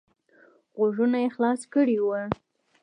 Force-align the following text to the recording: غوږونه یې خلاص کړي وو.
غوږونه 0.75 1.17
یې 1.23 1.29
خلاص 1.35 1.61
کړي 1.73 1.97
وو. 1.99 2.15